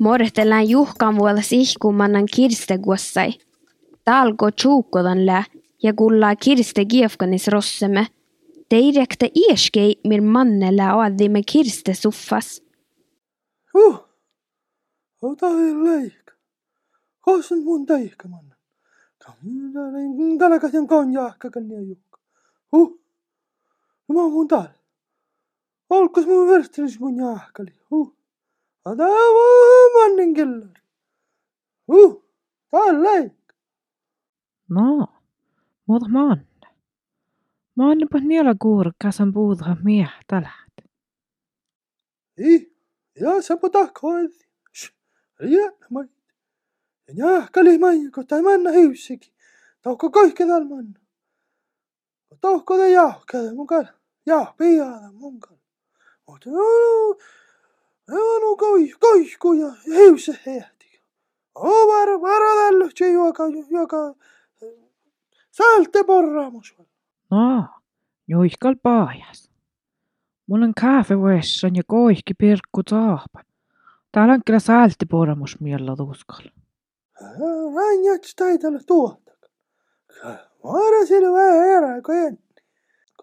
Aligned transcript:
Mortelään 0.00 0.68
juhkan 0.68 1.16
vuolla 1.18 1.42
sihkumannan 1.42 2.26
kirste 2.36 2.78
guossai. 2.78 3.32
Talko 4.04 4.50
tjuukodan 4.50 5.26
lää 5.26 5.44
ja 5.82 5.92
kullaa 5.94 6.36
kirste 6.36 6.84
kiefkanis 6.84 7.48
rossemme. 7.48 8.06
Teirekte 8.68 9.30
ieskei 9.34 10.00
mir 10.08 10.20
mannella 10.20 10.94
oadimme 10.94 11.40
kirste 11.52 11.94
suffas. 11.94 12.62
Huh, 13.74 14.08
ota 15.22 15.46
leik. 15.84 16.32
Kosin 17.20 17.64
mun 17.64 17.86
teikka 17.86 18.28
manna. 18.28 18.56
Tällä 20.38 20.58
käsin 20.58 20.86
konjaakka 20.88 21.50
kannia 21.50 21.80
jukka. 21.80 22.20
Huh, 22.72 23.00
no 24.08 24.14
mä 24.14 24.28
mun 24.28 24.48
täällä. 24.48 24.74
Olkos 25.90 26.26
mun 26.26 26.48
verstelis 26.48 27.00
mun 27.00 27.16
jahkali. 27.16 27.74
Huh, 27.90 28.16
ota 28.84 29.04
mannin 29.94 30.34
kellari. 30.34 30.80
Huh, 31.86 32.24
täällä 32.70 33.02
leik. 33.02 33.32
No, 34.68 35.06
muuta 35.86 36.08
maanne. 36.08 36.46
Maanne 37.74 38.06
pa 38.12 38.18
niellä 38.18 38.54
kuur 38.62 38.92
kasan 39.02 39.32
puudha 39.32 39.76
mieh 39.84 40.10
tälät. 40.26 40.86
Ei, 42.38 42.76
ja 43.20 43.42
sä 43.42 43.56
pota 43.56 43.88
koedi. 44.00 44.38
Riiä, 45.40 45.72
mä. 45.90 46.00
Ja 47.14 47.30
jahkali 47.30 47.78
mai, 47.78 47.98
kun 48.14 48.26
tää 48.26 48.42
manna 48.42 48.70
hyysikin. 48.70 49.32
Tauko 49.82 50.10
kaikki 50.10 50.46
täällä. 50.46 50.68
Kun 52.28 52.38
tauko 52.40 52.76
tää 52.76 52.88
jahkali 52.88 53.54
mun 53.54 53.66
kanssa. 53.66 53.94
Ja, 54.26 54.54
piada 54.58 55.12
mun 55.12 55.40
kanssa. 55.40 55.66
Mutta 56.26 56.50
no, 56.50 56.60
no 58.16 58.56
coi, 58.56 58.88
coi, 59.00 59.24
cuya, 59.42 59.72
heuse 59.88 60.38
heähtiga. 60.46 60.98
Omar 61.54 62.08
varadallu 62.20 62.88
tse 62.88 63.12
joka, 63.12 63.44
joka, 63.70 64.14
salte 65.50 66.04
porramus. 66.04 66.74
No, 67.30 67.64
juiskal 68.28 68.74
paajas. 68.82 69.50
Mulla 70.46 70.64
on 70.64 70.72
kahvevessan 70.80 71.76
ja 71.76 71.82
koihki 71.86 72.34
pirkku 72.34 72.82
taapan. 72.82 73.44
Täällä 74.12 74.34
on 74.34 74.40
kyllä 74.46 74.58
salte 74.58 75.06
porramus 75.10 75.60
miellä 75.60 75.96
tuskal. 75.96 76.44
Ranjats 77.74 78.34
taidalla 78.34 78.80
tuotaka. 78.86 79.48
Varasin 80.64 81.32
vähän 81.32 81.66
erää 81.66 82.02
kuin 82.02 82.18
ennen. 82.18 82.44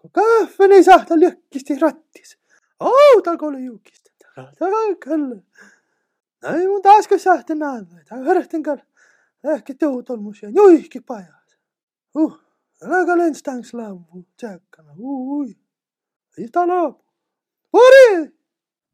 Kun 0.00 0.10
kahveni 0.10 0.82
sahta 0.84 1.18
lyökkisti 1.18 1.78
rattis. 1.78 2.38
Outa 2.80 3.36
kolu 3.36 3.58
juukista. 3.58 4.07
kyllä. 5.00 5.42
Ei 6.54 6.68
mun 6.68 6.82
taaskin 6.82 7.20
sahti 7.20 7.54
näemme. 7.54 8.04
Tää 8.08 8.18
hörhtin 8.18 8.62
kyllä. 8.62 8.84
Ehkä 9.44 9.74
teutolmusia. 9.74 10.48
Juihki 10.48 11.00
pajas. 11.00 11.58
Uh. 12.14 12.40
Älä 12.82 13.18
lenstänks 13.18 13.74
lämpu. 13.74 14.26
Tsekkana. 14.36 14.92
Uui. 14.98 15.56
Ei 16.38 16.48
talo. 16.52 17.04
Pori! 17.70 18.32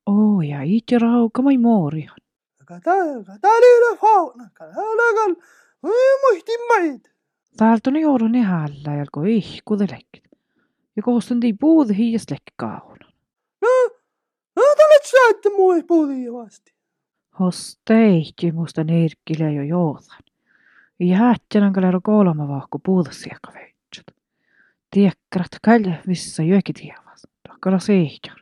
Oo, 0.06 0.40
ja 0.40 0.62
itse 0.62 0.98
raukamai 0.98 1.58
moorihan. 1.58 2.16
Aga 2.62 2.80
täällä, 2.80 3.38
täällä 3.40 3.96
fauna. 4.00 4.50
Älä 4.60 5.14
kall. 5.14 5.34
Muistin 5.82 6.60
maid. 6.68 7.00
Täältä 7.56 7.90
on 7.90 7.96
juuri 7.96 8.28
ne 8.28 8.42
hällä, 8.42 8.94
ja 8.98 9.04
kun 9.14 9.26
ihkudelekit. 9.26 10.24
Ja 10.96 11.02
koostan 11.02 11.40
tei 11.40 11.52
puude 11.52 11.94
hiias 11.96 12.24
lekkaa. 12.30 12.93
Saatte 15.16 15.50
muu 15.50 15.82
puudi 15.86 16.32
vasti. 16.32 16.74
Hos 17.40 17.78
teihti 17.84 18.52
musta 18.52 18.84
nirkkile 18.84 19.52
jo 19.52 19.62
joodan. 19.62 20.22
Ja 21.00 21.16
hättänän 21.16 21.72
kalero 21.72 22.00
kolma 22.00 22.48
vahku 22.48 22.78
puudasiakka 22.78 23.52
veitsut. 23.54 24.06
Tiekkrat 24.90 25.58
vissa 26.08 26.42
jöki 26.42 26.72
tievas. 26.72 27.26
Takkala 27.48 27.78
seihjar. 27.78 28.38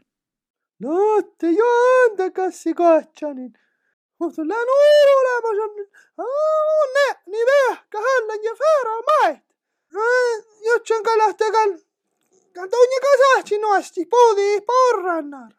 No, 0.79 1.23
te 1.39 1.51
jo 1.51 1.67
anda 2.05 2.31
kassi 2.31 2.75
kahtsanin. 2.75 3.53
Mutta 4.19 4.43
lään 4.49 4.69
uuru 4.79 5.15
olemas 5.21 5.87
on. 6.19 6.29
Ne, 6.95 7.21
niin 7.27 7.47
vehkä 7.47 7.99
hällän 7.99 8.45
ja 8.45 8.55
fäära 8.61 8.97
maet. 9.09 9.45
Jotsan 10.67 11.03
kalahtakan. 11.03 11.79
Kantoin 12.55 12.91
ja 12.95 13.01
kasahti 13.01 13.59
noasti 13.59 14.07
puudi 14.07 14.61
porrannar. 14.61 15.53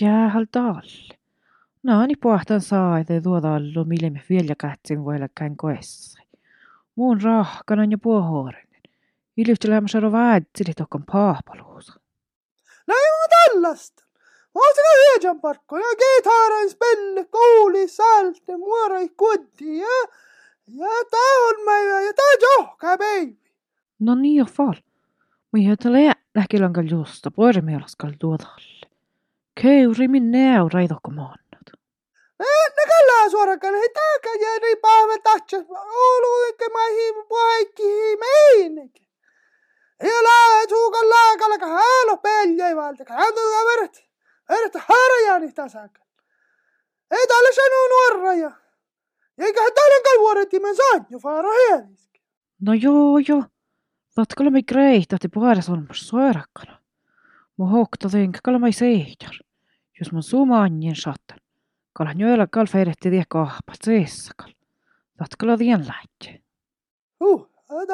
Jäähäl 0.00 0.46
talle. 0.52 1.18
Naani 1.82 2.14
pohtan 2.16 2.60
saa, 2.60 2.98
että 2.98 3.20
tuota 3.20 3.54
allu 3.54 3.84
mille 3.84 4.22
vielä 4.30 4.54
katsin 4.58 5.04
voilla 5.04 5.28
käyn 5.34 5.56
koessa. 5.56 6.22
Muun 6.96 7.22
rahkanan 7.22 7.90
ja 7.90 7.98
puohoren. 7.98 8.68
Ilyhteläämä 9.36 9.88
saada 9.88 10.12
väätsili 10.12 10.72
tokkon 10.76 11.04
paapaluusa. 11.12 11.92
Näin 12.86 13.12
on 13.22 13.30
tällaista. 13.30 14.04
Vaasika 14.54 14.88
hyödän 14.98 15.40
parkko 15.40 15.76
ja 15.76 15.96
gitaran 15.98 16.70
spelle 16.70 17.24
kouli 17.24 17.88
sälte 17.88 18.56
muorai 18.56 19.08
koddi 19.08 19.78
ja 19.78 19.96
ja 20.68 20.88
tää 21.10 21.34
on 21.48 21.64
mä 21.64 21.78
ja 21.78 22.12
tää 22.12 22.58
johka 22.58 22.98
baby. 22.98 23.36
No 23.98 24.14
niin 24.14 24.36
jo 24.36 24.44
fall. 24.44 24.74
Mä 25.52 25.58
jätälä 25.58 26.12
lähkilankal 26.34 26.84
justa 26.90 27.30
poiremielaskal 27.30 28.12
tuodalle. 28.18 28.75
Keuri 29.62 30.08
min 30.08 30.30
näu 30.30 30.68
raidokko 30.68 31.10
maannat. 31.10 31.66
Ne 32.76 32.84
kallaa 32.92 33.30
suorakan 33.30 33.74
hei 33.74 33.88
tääkä 33.88 34.28
ja 34.28 34.60
niin 34.60 34.78
päivä 34.82 35.18
tahtsas. 35.22 35.64
Oulu 35.70 36.44
eikä 36.46 36.68
mä 36.72 36.88
hiimu 36.96 37.22
poikki 37.28 37.82
hiimeinekin. 37.82 39.06
Ja 40.02 40.22
lää 40.22 40.68
suukan 40.68 41.06
ka 41.60 41.66
häälo 41.66 42.16
peljei 42.16 42.76
valta. 42.76 43.04
Kääntyä 43.04 43.64
verrat. 43.70 44.04
Verrat 44.48 44.72
harjani 44.74 45.52
tasaka. 45.52 46.00
Ei 47.10 47.26
täällä 47.26 47.50
sanu 47.54 47.88
nuorraja. 47.88 48.50
Eiköhän 49.38 49.72
täällä 49.74 50.02
kai 50.04 50.18
vuodettimen 50.18 50.76
saan 50.76 51.06
jo 51.10 51.18
faara 51.18 51.48
hieniski. 51.52 52.22
No 52.60 52.72
joo 52.74 53.18
joo. 53.28 53.44
Tatkolla 54.14 54.50
me 54.50 54.62
greitahti 54.62 55.28
puhdas 55.28 55.70
olmas 55.70 56.08
suorakkana. 56.08 56.80
Mu 57.56 57.66
hokta 57.66 58.08
tenkä 58.08 58.38
kalla 58.44 58.58
mai 58.58 58.72
seihjar. 58.72 59.45
Jos 60.00 60.12
mun 60.12 60.22
suuma 60.22 60.62
anjen 60.62 60.96
sattan. 60.96 61.38
Kalan 61.92 62.20
joilla 62.20 62.46
kal 62.46 62.66
feiretti 62.66 63.10
tie 63.10 63.24
kahpat 63.28 63.78
seessakal. 63.84 64.52
Tatkolla 65.16 65.56
tien 65.56 65.86
lähtee. 65.88 66.40
Huh, 67.20 67.48
ole 67.68 67.86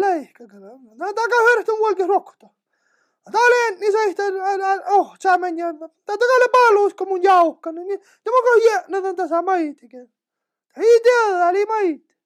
leikkakaan. 0.00 0.62
Tää 0.98 1.12
takaa 1.12 1.42
hörhtön 1.48 1.78
vuolki 1.78 2.06
rokta. 2.06 2.46
Oli 3.34 3.76
niin 3.80 3.92
se 4.16 4.22
oh, 4.90 5.16
sä 5.22 5.38
meni 5.38 5.60
ja 5.60 5.74
takaa 6.06 6.48
paluusko 6.52 7.04
mun 7.04 7.22
jaukkana, 7.22 7.80
niin 7.80 8.00
tämä 8.24 8.36
kun 8.42 8.62
hienä 8.62 9.14
tässä 9.14 9.42
maitikin. 9.42 10.10
Ei 10.76 11.00
tiedä, 11.02 11.48
oli 11.48 11.66
mait. 11.66 12.16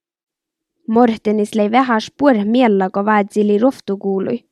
Mortenis 0.89 1.55
lei 1.55 1.71
vähäs 1.71 2.13
puolella 2.19 2.45
miellä, 2.45 2.91
kun 2.95 3.05
vaatsili 3.05 3.59
roftu 3.59 3.97
kuului. 3.97 4.50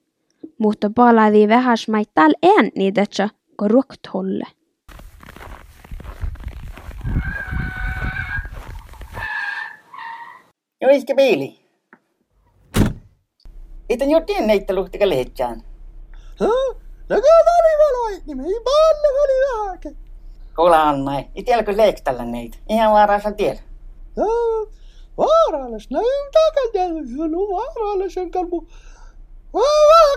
Mutta 0.58 0.90
paladi 0.94 1.48
vähäs 1.48 1.88
mai 1.88 2.04
tal 2.14 2.34
en 2.42 2.70
niitätsä, 2.76 3.28
kun 3.58 3.70
ruokt 3.70 4.06
holle. 4.14 4.44
Joiske 10.80 11.14
piili. 11.14 11.58
Itän 13.88 14.10
jo 14.10 14.20
tien 14.20 14.46
neitä 14.46 14.74
luhtika 14.74 15.08
lehtsään. 15.08 15.62
Näkää 17.08 17.44
tali 17.44 17.78
valoi, 17.78 18.22
niin 18.26 18.40
ei 18.40 18.60
paljon 18.64 19.14
oli 19.22 19.66
vähäkin. 19.66 19.96
Kuula 20.56 20.82
Anna, 20.82 21.18
ei 21.18 21.42
tiedäkö 21.44 21.76
leikstellä 21.76 22.24
neitä. 22.24 22.58
Ihan 22.68 22.92
vaaraansa 22.92 23.32
tiedä. 23.32 23.60
Joo, 24.16 24.68
vaarallis, 25.18 25.90
näin 25.90 26.30
takajällä, 26.32 27.02
se 27.02 27.22
on 27.22 27.32
vaarallis, 27.32 28.14
sen 28.14 28.30
kalmu. 28.30 28.60
Kalpala, 29.52 30.07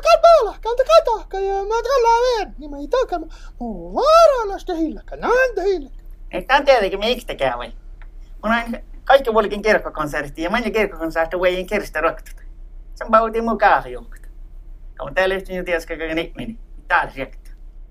kanta 1.31 1.37
katahka 1.37 1.39
ja 1.39 1.53
mä 1.63 1.75
kallaa 1.83 2.21
veen, 2.21 2.55
niin 2.57 2.71
mä 2.71 2.77
ei 2.77 2.87
takan. 2.87 3.29
Muu 3.59 3.93
vaarallis 3.93 4.65
tehilläkä, 4.65 5.15
näin 5.15 5.55
tehilläkä. 5.55 6.03
Ei 6.31 6.45
tää 6.45 6.63
tietenkin 6.63 6.99
miksi 6.99 7.27
te 7.27 7.35
käy. 7.35 7.71
Mun 8.43 8.53
on 8.53 8.81
kaikki 9.03 9.33
vuolikin 9.33 9.61
kirkkokonsertti 9.61 10.41
ja 10.41 10.49
manja 10.49 10.71
kirkkokonsertti 10.71 11.37
vuojen 11.37 11.65
kirstä 11.65 12.01
roktut. 12.01 12.35
Sen 12.95 13.11
pautiin 13.11 13.43
mukaan 13.43 13.91
juhkat. 13.91 14.21
Kun 14.99 15.13
täällä 15.13 15.35
yhtä 15.35 15.53
jo 15.53 15.63
tiedätkö 15.63 15.97
koko 15.97 16.13
nimeni. 16.13 16.59
Täällä 16.87 17.11
sieltä. 17.13 17.37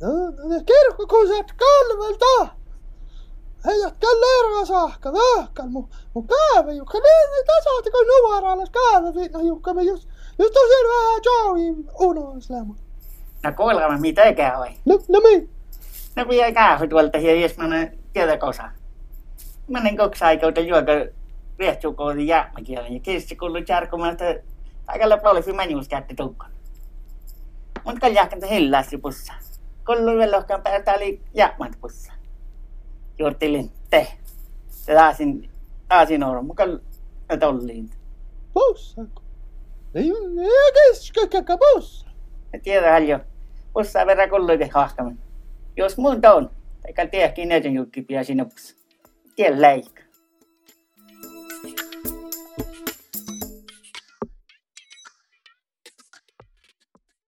No, 0.01 0.09
no, 0.09 0.63
kirkkokonsert 0.67 1.53
kalvelta. 1.53 2.55
Hei, 3.67 3.81
jätkän 3.81 4.21
lerva 4.21 4.65
saakka, 4.65 5.13
vähkän 5.13 5.73
mu, 5.73 5.85
mu 6.15 6.23
kääve 6.23 6.73
jukka, 6.73 6.99
niin 6.99 7.47
tasahti 7.47 7.91
kun 7.91 8.07
nuvarallas 8.07 8.71
kääve 8.71 9.15
viinna 9.15 9.43
jukka, 9.43 9.75
me 9.75 9.83
just, 9.83 10.09
just 10.39 10.55
tosin 10.55 10.87
vähän 10.89 11.21
Joey 11.25 11.85
unos 12.01 12.51
lämä. 12.51 12.75
No 13.43 13.53
kuulkaa 13.57 13.99
mitä 13.99 14.33
käy. 14.33 14.73
No, 14.85 14.99
no 15.09 15.21
mi, 15.21 15.49
No 16.17 16.25
kun 16.25 16.37
jäi 16.37 16.53
kaahu 16.53 16.87
tuolta 16.87 17.19
ja 17.19 17.35
jos 17.35 17.57
mä 17.57 17.65
tiedä 18.13 18.37
kosa. 18.37 18.71
Mä 19.69 19.81
niin 19.81 19.97
koksi 19.97 20.25
aikoita 20.25 20.61
juoka 20.61 20.93
riehtukoodi 21.59 22.27
jäämäkielen 22.27 22.95
ja 22.95 23.01
kiisti 23.01 23.37
kullu 23.37 23.63
charkumaan, 23.63 24.13
että 24.13 24.43
aikalla 24.87 25.17
poliisi 25.17 25.53
manuus 25.53 25.89
kätti 25.89 26.15
tukkan. 26.15 26.51
Mut 27.85 27.99
kan 27.99 28.15
jääkäntä 28.15 28.47
hillästi 28.47 28.99
pussa. 28.99 29.33
Kullu 29.87 30.19
vielä 30.19 30.37
lohkaan 30.37 30.63
päätä 30.63 30.93
oli 30.93 31.21
jäämät 31.35 31.73
pussa. 31.81 32.13
Juurtilin 33.19 33.71
te. 33.91 34.07
Ja 34.87 34.95
taasin, 34.95 35.51
taasin 35.89 36.25
oro, 36.25 36.43
mukaan 36.43 36.81
tolliin. 37.41 37.91
Pussako? 38.53 39.23
Ei, 39.95 40.13
ei 40.41 40.73
keskikäkä 40.75 41.59
pussa. 41.59 42.07
Tiedä 42.63 42.99
jo, 42.99 43.21
pussa 43.73 44.07
verran 44.07 44.31
kulluikin 44.31 44.71
haaskamen. 44.71 45.19
Jos 45.77 45.99
mun 45.99 46.21
ton, 46.21 46.51
eikä 46.87 47.07
tiedäkin 47.07 47.49
näiden 47.49 47.75
jukki 47.75 48.03
piä 48.03 48.25
sinne 48.25 48.45
pussa. 48.45 48.77
Tien 49.37 49.63
leikka. 49.63 50.03